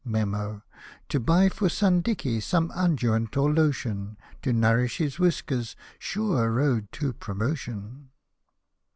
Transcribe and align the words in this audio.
Me7n,— 0.03 0.63
to 1.09 1.19
buy 1.19 1.47
for 1.47 1.69
son 1.69 2.01
Dicky 2.01 2.39
some 2.39 2.71
unguent 2.73 3.37
or 3.37 3.53
lotion 3.53 4.17
To 4.41 4.51
nourish 4.51 4.97
his 4.97 5.19
whiskers— 5.19 5.75
sure 5.99 6.49
road 6.51 6.87
to 6.93 7.13
promotion 7.13 8.09